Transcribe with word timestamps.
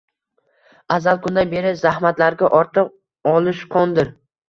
Azal 0.95 1.19
kundan 1.27 1.53
beri 1.53 1.75
zahmatlarga 1.83 2.53
ortiq 2.63 2.93
olishqondir 3.37 4.15